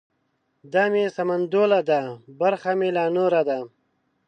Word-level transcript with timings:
ـ 0.37 0.71
دا 0.73 0.83
مې 0.91 1.03
سمنډوله 1.15 1.79
ده 1.89 1.99
برخه 2.41 2.71
مې 2.79 2.89
لا 2.97 3.05
نوره 3.15 3.41
ده. 3.49 3.59